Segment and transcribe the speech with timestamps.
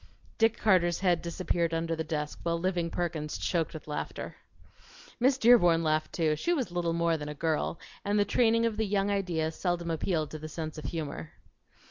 [0.39, 4.35] Dick Carter's head disappeared under the desk, while Living Perkins choked with laughter.
[5.19, 8.77] Miss Dearborn laughed too; she was little more than a girl, and the training of
[8.77, 11.33] the young idea seldom appealed to the sense of humor.